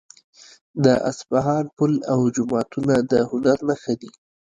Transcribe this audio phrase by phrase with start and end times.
[0.83, 4.11] د اصفهان پل او جوماتونه د هنر نښه دي.